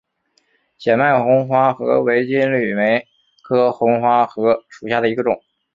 [0.79, 3.05] 显脉红花荷为金缕梅
[3.43, 5.43] 科红花荷属下的一个种。